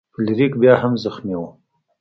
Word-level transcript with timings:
فلیریک 0.13 0.53
بیا 0.61 0.73
هم 0.81 0.93
زخمی 1.03 1.33
و. 1.39 1.43